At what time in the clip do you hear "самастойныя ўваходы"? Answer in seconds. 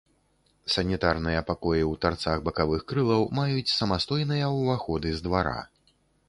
3.77-5.09